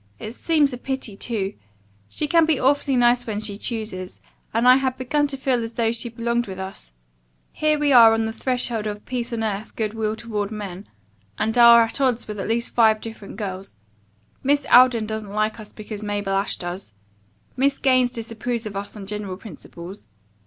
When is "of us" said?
18.65-18.97